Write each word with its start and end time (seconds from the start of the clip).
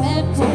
repentance. 0.00 0.49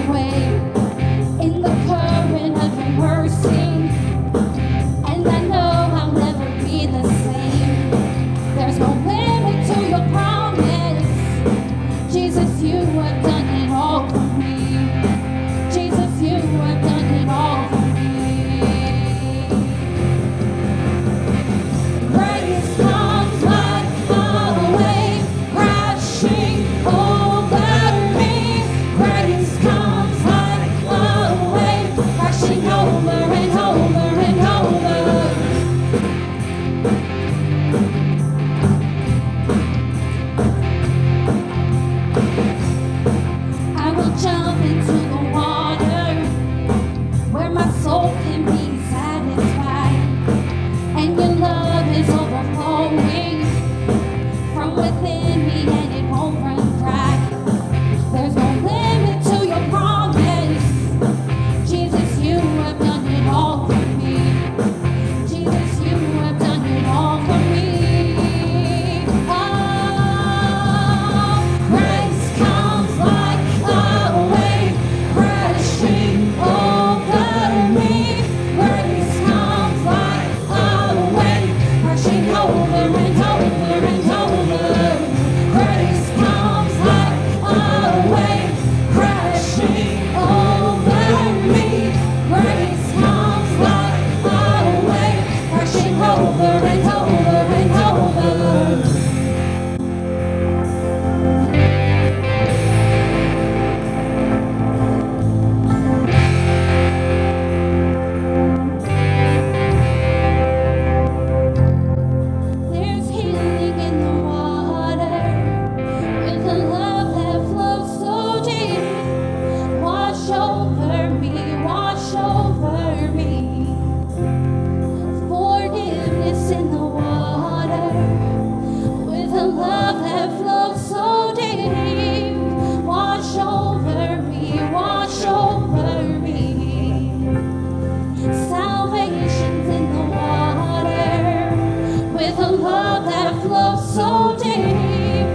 so 143.96 144.36
deep. 144.44 145.26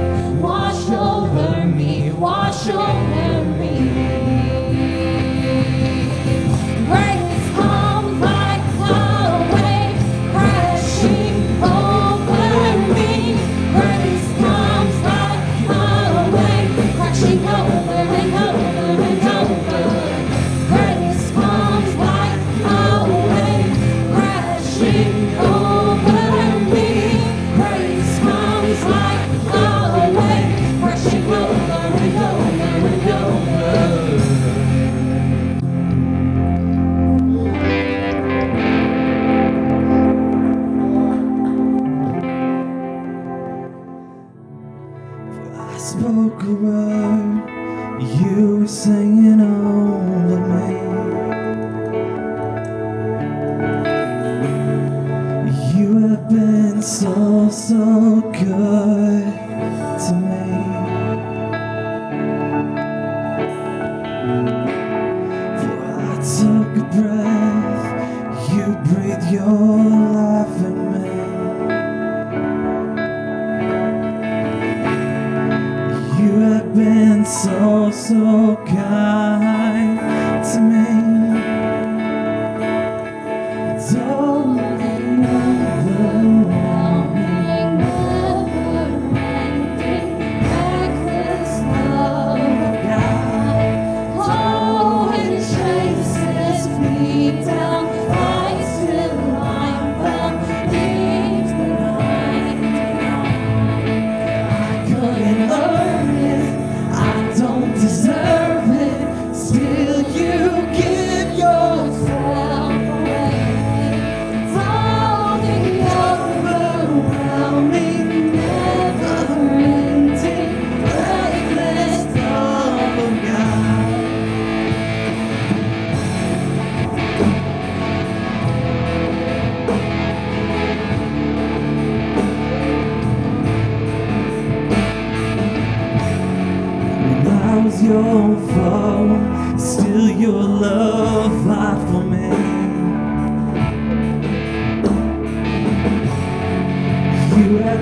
Wash 0.42 0.90
over 0.90 1.64
me, 1.64 2.12
wash 2.12 2.68
over 2.68 3.08
me. 3.08 3.29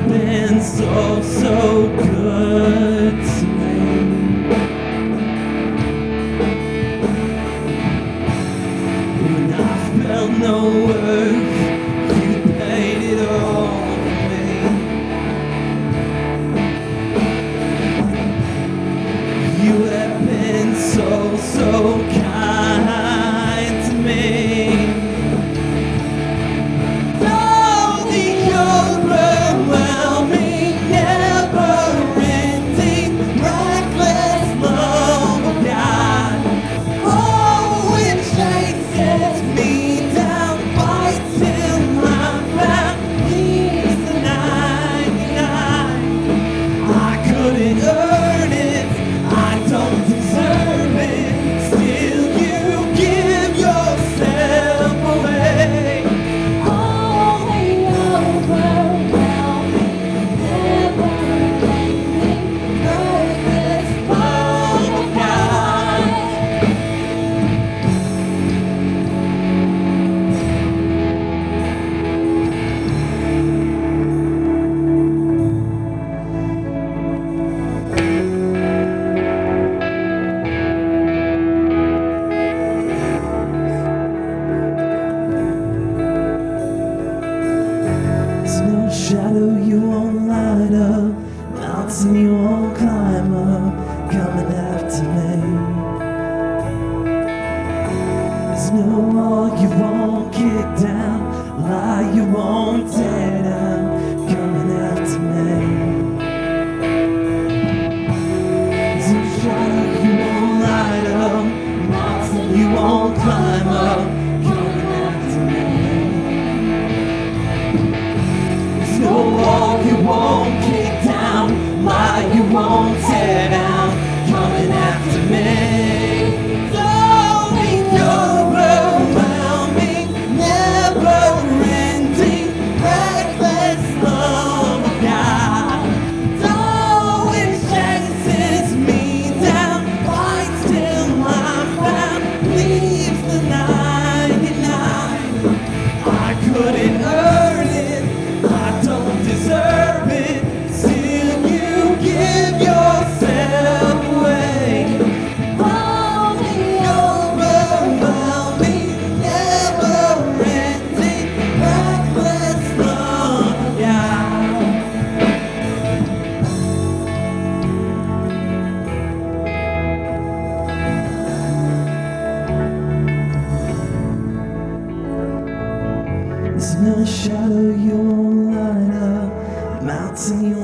been 0.08 0.60
so, 0.60 1.22
so 1.22 1.88
good 1.96 3.47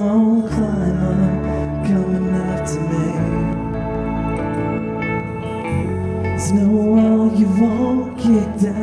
won't 0.05 0.51
coming 1.87 2.29
after 2.35 2.81
me. 2.91 3.05
Snow 6.39 6.69
wall 6.69 7.33
you 7.35 7.49
won't 7.61 8.19
kick 8.19 8.51
down. 8.61 8.74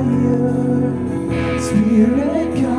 spirit. 1.60 2.62
God. 2.62 2.75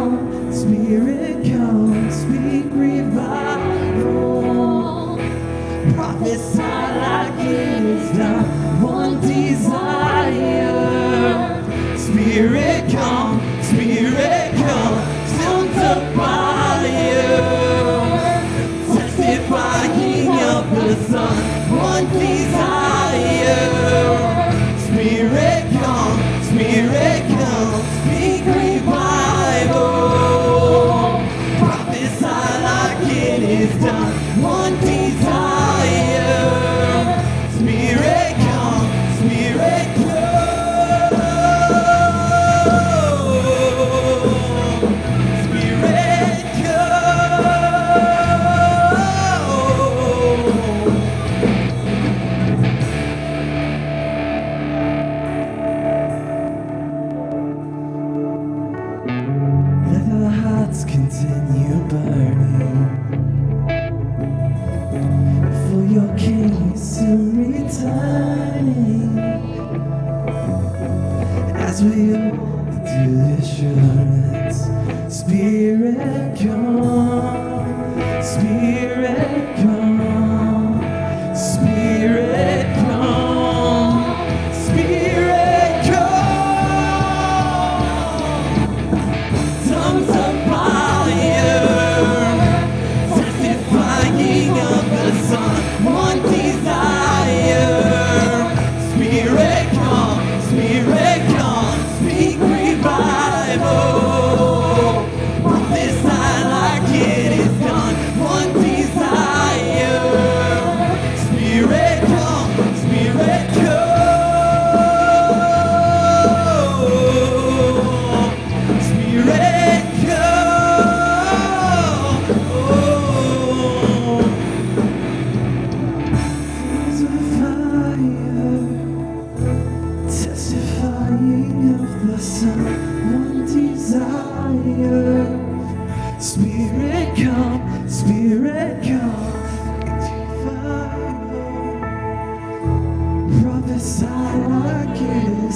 delicious 72.84 74.67
spirit 75.10 76.16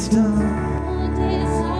it 0.02 0.08
is 0.08 0.16
done. 0.16 1.71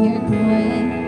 You're 0.00 0.18
breath. 0.20 1.01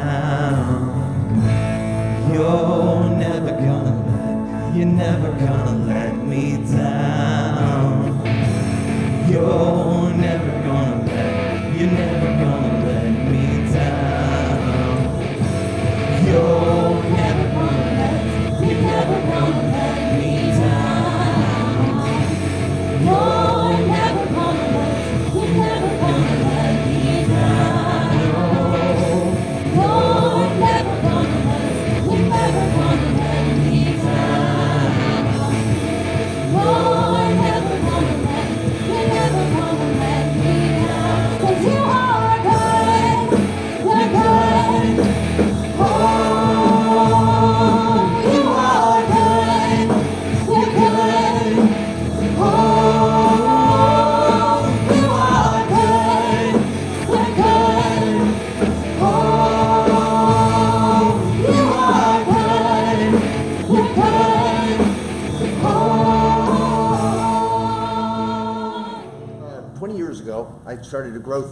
down. 0.00 0.90
You're 2.32 3.10
never 3.16 3.52
gonna 3.52 3.94
let, 4.06 4.76
you're 4.76 4.86
never 4.86 5.30
gonna. 5.32 5.59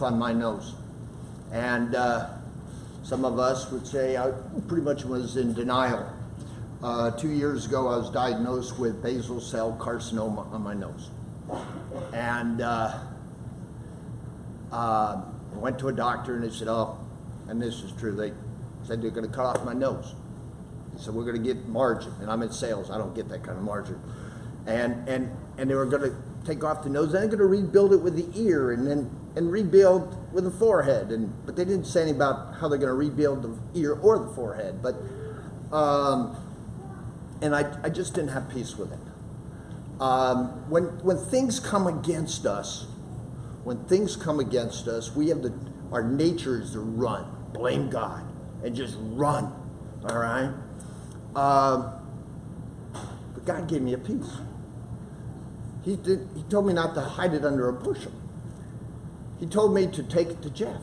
on 0.09 0.19
my 0.19 0.33
nose. 0.33 0.75
And 1.53 1.95
uh, 1.95 2.31
some 3.03 3.25
of 3.25 3.39
us 3.39 3.71
would 3.71 3.87
say 3.87 4.17
I 4.17 4.33
pretty 4.67 4.83
much 4.83 5.05
was 5.05 5.37
in 5.37 5.53
denial. 5.53 6.11
Uh, 6.83 7.11
two 7.11 7.31
years 7.31 7.67
ago, 7.67 7.89
I 7.89 7.97
was 7.97 8.11
diagnosed 8.11 8.79
with 8.79 9.03
basal 9.03 9.41
cell 9.41 9.77
carcinoma 9.79 10.51
on 10.53 10.63
my 10.63 10.75
nose. 10.75 11.11
And 12.13 12.61
uh, 12.63 12.99
I 14.73 15.23
went 15.55 15.79
to 15.81 15.89
a 15.89 15.93
doctor 15.93 16.35
and 16.37 16.45
they 16.45 16.51
said, 16.51 16.69
Oh, 16.69 16.99
and 17.49 17.61
this 17.61 17.83
is 17.83 17.93
true. 17.93 18.15
They 18.15 18.33
said 18.85 19.03
they're 19.03 19.11
going 19.11 19.29
to 19.29 19.35
cut 19.35 19.45
off 19.45 19.65
my 19.65 19.75
nose. 19.75 20.15
They 20.95 21.03
said, 21.03 21.15
We're 21.15 21.25
going 21.25 21.43
to 21.43 21.55
get 21.55 21.67
margin. 21.69 22.13
And 22.21 22.31
I'm 22.31 22.43
in 22.43 22.53
sales, 22.53 22.91
I 22.91 22.97
don't 22.97 23.15
get 23.15 23.29
that 23.29 23.43
kind 23.43 23.59
of 23.59 23.65
margin. 23.65 24.01
And, 24.67 25.09
and, 25.09 25.31
and 25.57 25.69
they 25.69 25.75
were 25.75 25.87
going 25.87 26.03
to 26.03 26.17
take 26.45 26.63
off 26.65 26.83
the 26.83 26.91
nose, 26.91 27.13
and 27.15 27.15
they're 27.15 27.27
going 27.27 27.39
to 27.39 27.47
rebuild 27.47 27.93
it 27.93 28.01
with 28.01 28.17
the 28.17 28.41
ear, 28.41 28.73
and 28.73 28.87
then 28.87 29.11
and 29.39 29.53
rebuild 29.53 30.19
with 30.33 30.43
the 30.43 30.51
forehead, 30.51 31.13
and, 31.13 31.33
but 31.47 31.55
they 31.55 31.65
didn't 31.65 31.85
say 31.85 32.03
anything 32.03 32.17
about 32.17 32.57
how 32.57 32.67
they're 32.67 32.77
gonna 32.77 32.93
rebuild 32.93 33.41
the 33.45 33.81
ear 33.81 33.95
or 34.03 34.19
the 34.19 34.27
forehead, 34.35 34.83
but, 34.83 34.97
um, 35.73 36.37
and 37.41 37.55
I, 37.55 37.73
I 37.85 37.89
just 37.89 38.15
didn't 38.15 38.31
have 38.31 38.51
peace 38.51 38.77
with 38.77 38.93
it. 38.93 38.99
Um, 40.01 40.69
when, 40.69 40.87
when 41.05 41.17
things 41.17 41.61
come 41.61 41.87
against 41.87 42.47
us, 42.47 42.89
when 43.63 43.85
things 43.85 44.17
come 44.17 44.41
against 44.41 44.89
us, 44.89 45.15
we 45.15 45.29
have 45.29 45.43
the, 45.43 45.55
our 45.93 46.03
nature 46.03 46.61
is 46.61 46.73
to 46.73 46.81
run, 46.81 47.25
blame 47.53 47.91
God, 47.91 48.25
and 48.65 48.75
just 48.75 48.97
run, 49.01 49.53
all 50.05 50.19
right? 50.19 50.51
Um, 51.37 51.93
but 53.35 53.45
God 53.45 53.69
gave 53.69 53.83
me 53.83 53.93
a 53.93 53.99
peace. 53.99 54.33
He, 55.85 55.95
did, 55.95 56.27
he 56.35 56.43
told 56.43 56.67
me 56.67 56.73
not 56.73 56.95
to 56.95 57.03
hide 57.03 57.35
it 57.35 57.45
under 57.45 57.69
a 57.69 57.73
bushel. 57.73 58.18
He 59.39 59.47
told 59.47 59.75
me 59.75 59.87
to 59.87 60.03
take 60.03 60.29
it 60.29 60.43
to 60.43 60.51
Jeff, 60.51 60.83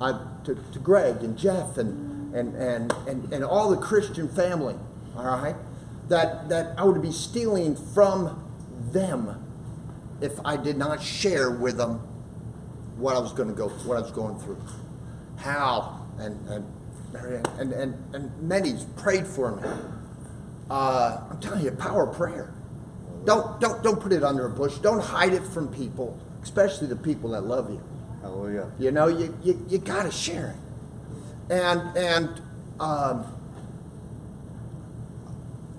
uh, 0.00 0.18
to, 0.44 0.54
to 0.54 0.78
Greg 0.78 1.22
and 1.22 1.36
Jeff 1.36 1.78
and, 1.78 2.34
and, 2.34 2.54
and, 2.54 2.92
and, 3.08 3.32
and 3.32 3.44
all 3.44 3.70
the 3.70 3.76
Christian 3.76 4.28
family, 4.28 4.76
all 5.16 5.24
right? 5.24 5.56
That, 6.08 6.48
that 6.48 6.78
I 6.78 6.84
would 6.84 7.02
be 7.02 7.10
stealing 7.10 7.74
from 7.74 8.44
them 8.92 9.42
if 10.20 10.32
I 10.44 10.56
did 10.56 10.76
not 10.76 11.02
share 11.02 11.50
with 11.50 11.76
them 11.76 11.98
what 12.96 13.16
I 13.16 13.18
was 13.18 13.32
going 13.32 13.48
to 13.48 13.54
go, 13.54 13.68
what 13.68 13.98
I 13.98 14.00
was 14.00 14.12
going 14.12 14.38
through. 14.38 14.62
Hal 15.36 16.06
and, 16.18 16.48
and, 16.48 16.66
and, 17.58 17.72
and, 17.72 18.14
and 18.14 18.42
many 18.42 18.74
prayed 18.96 19.26
for 19.26 19.56
me. 19.56 19.68
Uh, 20.70 21.20
I'm 21.30 21.40
telling 21.40 21.64
you, 21.64 21.70
power 21.72 22.08
of 22.08 22.16
prayer. 22.16 22.52
Don't, 23.24 23.60
don't, 23.60 23.82
don't 23.82 24.00
put 24.00 24.12
it 24.12 24.22
under 24.22 24.46
a 24.46 24.50
bush. 24.50 24.78
Don't 24.78 25.02
hide 25.02 25.32
it 25.32 25.44
from 25.44 25.68
people, 25.68 26.18
especially 26.42 26.86
the 26.86 26.96
people 26.96 27.30
that 27.30 27.42
love 27.42 27.70
you. 27.70 27.82
Hallelujah. 28.26 28.72
You 28.80 28.90
know, 28.90 29.06
you, 29.06 29.38
you, 29.44 29.64
you 29.68 29.78
got 29.78 30.02
to 30.02 30.10
share 30.10 30.48
it. 30.48 31.52
And, 31.52 31.96
and 31.96 32.42
um, 32.80 33.24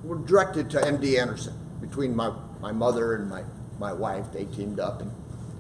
we're 0.01 0.19
directed 0.19 0.69
to 0.69 0.77
MD 0.77 1.19
Anderson 1.19 1.53
between 1.81 2.15
my, 2.15 2.31
my 2.61 2.71
mother 2.71 3.15
and 3.15 3.29
my, 3.29 3.43
my 3.79 3.91
wife. 3.91 4.31
They 4.31 4.45
teamed 4.45 4.79
up 4.79 5.01
and, 5.01 5.11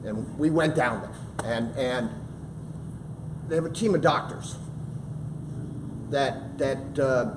and 0.05 0.39
we 0.39 0.49
went 0.49 0.77
down 0.77 1.01
there. 1.01 1.51
And, 1.53 1.75
and 1.75 2.09
they 3.49 3.55
have 3.55 3.65
a 3.65 3.69
team 3.69 3.93
of 3.93 3.99
doctors 3.99 4.55
that, 6.09 6.57
that, 6.57 6.99
uh, 6.99 7.33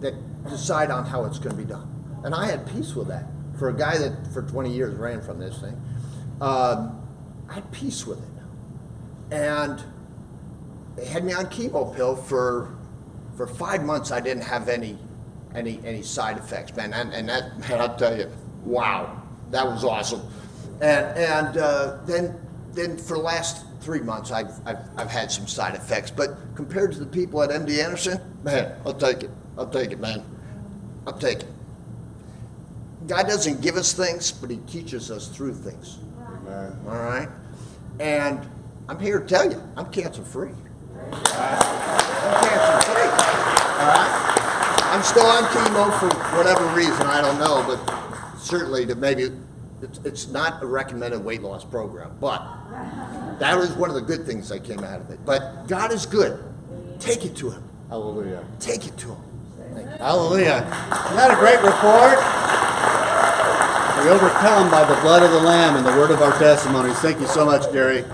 that 0.00 0.14
decide 0.48 0.90
on 0.90 1.04
how 1.04 1.26
it's 1.26 1.38
going 1.38 1.54
to 1.54 1.62
be 1.62 1.68
done. 1.68 1.86
And 2.24 2.34
I 2.34 2.46
had 2.46 2.66
peace 2.66 2.94
with 2.94 3.08
that. 3.08 3.26
For 3.58 3.68
a 3.68 3.74
guy 3.74 3.98
that 3.98 4.32
for 4.32 4.40
20 4.40 4.72
years 4.72 4.94
ran 4.94 5.20
from 5.20 5.40
this 5.40 5.60
thing, 5.60 5.78
um, 6.40 7.06
I 7.50 7.54
had 7.54 7.70
peace 7.70 8.06
with 8.06 8.18
it. 8.18 8.35
And 9.30 9.82
they 10.96 11.06
had 11.06 11.24
me 11.24 11.32
on 11.32 11.46
chemo 11.46 11.94
pill 11.94 12.16
for 12.16 12.74
for 13.36 13.46
five 13.46 13.84
months. 13.84 14.10
I 14.10 14.20
didn't 14.20 14.44
have 14.44 14.68
any 14.68 14.98
any 15.54 15.80
any 15.84 16.02
side 16.02 16.38
effects, 16.38 16.74
man. 16.76 16.92
And, 16.92 17.12
and 17.12 17.28
that 17.28 17.58
man, 17.58 17.80
I'll 17.80 17.96
tell 17.96 18.16
you, 18.16 18.30
wow, 18.64 19.22
that 19.50 19.66
was 19.66 19.84
awesome. 19.84 20.22
And 20.80 21.06
and 21.16 21.56
uh, 21.56 21.98
then 22.06 22.38
then 22.72 22.96
for 22.96 23.16
the 23.16 23.22
last 23.22 23.64
three 23.80 24.00
months, 24.00 24.30
I've, 24.30 24.52
I've 24.66 24.78
I've 24.96 25.10
had 25.10 25.30
some 25.30 25.46
side 25.46 25.74
effects. 25.74 26.10
But 26.10 26.36
compared 26.54 26.92
to 26.92 26.98
the 26.98 27.06
people 27.06 27.42
at 27.42 27.50
MD 27.50 27.82
Anderson, 27.82 28.20
man, 28.42 28.74
I'll 28.84 28.94
take 28.94 29.22
it. 29.22 29.30
I'll 29.58 29.68
take 29.68 29.92
it, 29.92 30.00
man. 30.00 30.22
I'll 31.06 31.18
take 31.18 31.40
it. 31.40 31.46
God 33.06 33.26
doesn't 33.28 33.60
give 33.60 33.76
us 33.76 33.92
things, 33.92 34.32
but 34.32 34.50
He 34.50 34.56
teaches 34.58 35.10
us 35.10 35.28
through 35.28 35.54
things. 35.54 35.98
Amen. 36.18 36.76
All 36.86 36.96
right? 36.96 37.28
And 38.00 38.48
I'm 38.88 39.00
here 39.00 39.18
to 39.18 39.26
tell 39.26 39.50
you, 39.50 39.60
I'm 39.76 39.90
cancer 39.90 40.22
free. 40.22 40.50
I'm 40.96 41.24
cancer 42.44 42.80
free. 42.92 43.02
All 43.02 43.90
right? 43.90 44.22
I'm 44.92 45.02
still 45.02 45.26
on 45.26 45.44
chemo 45.44 45.98
for 45.98 46.08
whatever 46.36 46.64
reason, 46.74 47.06
I 47.06 47.20
don't 47.20 47.38
know, 47.38 47.64
but 47.66 48.38
certainly 48.38 48.86
to 48.86 48.94
maybe, 48.94 49.32
it's, 49.82 49.98
it's 50.04 50.28
not 50.28 50.62
a 50.62 50.66
recommended 50.66 51.24
weight 51.24 51.42
loss 51.42 51.64
program, 51.64 52.16
but 52.20 52.38
that 53.40 53.56
was 53.58 53.72
one 53.72 53.90
of 53.90 53.96
the 53.96 54.02
good 54.02 54.24
things 54.24 54.48
that 54.50 54.62
came 54.62 54.84
out 54.84 55.00
of 55.00 55.10
it. 55.10 55.18
But 55.24 55.66
God 55.66 55.92
is 55.92 56.06
good. 56.06 56.42
Take 57.00 57.24
it 57.24 57.34
to 57.36 57.50
Him. 57.50 57.68
Hallelujah. 57.88 58.44
Take 58.60 58.86
it 58.86 58.96
to 58.98 59.08
Him. 59.08 59.18
Hallelujah. 59.98 60.64
Isn't 60.64 61.16
that 61.16 61.32
a 61.32 61.36
great 61.36 61.60
report? 61.60 62.16
We 64.04 64.10
overcome 64.12 64.70
by 64.70 64.84
the 64.84 64.98
blood 65.00 65.22
of 65.22 65.32
the 65.32 65.40
Lamb 65.40 65.76
and 65.76 65.84
the 65.84 65.90
word 65.90 66.10
of 66.10 66.22
our 66.22 66.38
testimonies. 66.38 66.98
Thank 67.00 67.20
you 67.20 67.26
so 67.26 67.44
much, 67.44 67.70
Gary. 67.72 68.04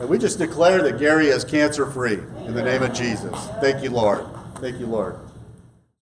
And 0.00 0.08
we 0.08 0.16
just 0.18 0.38
declare 0.38 0.82
that 0.82 0.98
Gary 0.98 1.26
is 1.26 1.44
cancer 1.44 1.84
free 1.84 2.14
in 2.46 2.54
the 2.54 2.62
name 2.62 2.82
of 2.82 2.94
Jesus. 2.94 3.34
Thank 3.60 3.84
you, 3.84 3.90
Lord. 3.90 4.24
Thank 4.56 4.80
you, 4.80 4.86
Lord. 4.86 5.16